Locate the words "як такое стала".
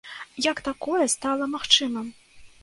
0.45-1.49